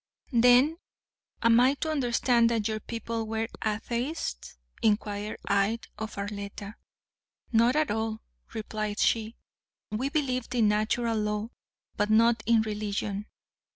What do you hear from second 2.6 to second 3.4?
your people